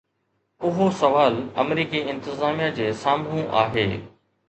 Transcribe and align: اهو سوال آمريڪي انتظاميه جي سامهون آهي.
اهو 0.69 0.87
سوال 1.01 1.37
آمريڪي 1.65 2.03
انتظاميه 2.17 2.73
جي 2.81 2.91
سامهون 3.07 3.57
آهي. 3.65 3.89